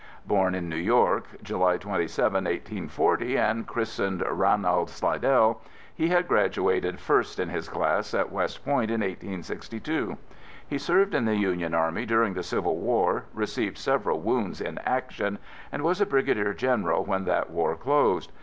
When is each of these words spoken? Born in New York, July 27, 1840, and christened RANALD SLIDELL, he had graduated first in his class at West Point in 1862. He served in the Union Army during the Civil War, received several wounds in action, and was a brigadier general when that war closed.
Born 0.25 0.55
in 0.55 0.67
New 0.67 0.77
York, 0.77 1.25
July 1.43 1.77
27, 1.77 2.45
1840, 2.45 3.37
and 3.37 3.67
christened 3.67 4.23
RANALD 4.27 4.89
SLIDELL, 4.89 5.61
he 5.93 6.07
had 6.07 6.27
graduated 6.27 6.99
first 6.99 7.37
in 7.39 7.49
his 7.49 7.69
class 7.69 8.11
at 8.15 8.31
West 8.31 8.65
Point 8.65 8.89
in 8.89 9.01
1862. 9.01 10.17
He 10.67 10.79
served 10.79 11.13
in 11.13 11.25
the 11.25 11.35
Union 11.37 11.75
Army 11.75 12.07
during 12.07 12.33
the 12.33 12.41
Civil 12.41 12.77
War, 12.77 13.25
received 13.31 13.77
several 13.77 14.19
wounds 14.21 14.59
in 14.59 14.79
action, 14.87 15.37
and 15.71 15.83
was 15.83 16.01
a 16.01 16.07
brigadier 16.07 16.55
general 16.55 17.05
when 17.05 17.25
that 17.25 17.51
war 17.51 17.75
closed. 17.75 18.31